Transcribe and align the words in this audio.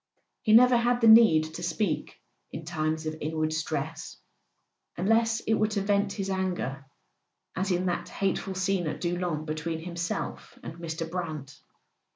He 0.41 0.51
never 0.53 0.77
had 0.77 0.99
the 0.99 1.07
need 1.07 1.43
to 1.53 1.61
speak 1.61 2.19
in 2.51 2.65
times 2.65 3.05
of 3.05 3.15
inward 3.21 3.53
stress, 3.53 4.17
unless 4.97 5.41
it 5.41 5.53
were 5.53 5.67
to 5.67 5.81
vent 5.81 6.13
his 6.13 6.31
anger—as 6.31 7.71
in 7.71 7.85
that 7.85 8.09
hateful 8.09 8.55
scene 8.55 8.87
at 8.87 8.99
Doullens 8.99 9.45
between 9.45 9.77
himself 9.77 10.57
and 10.63 10.73
Mr. 10.77 11.07
Brant. 11.07 11.61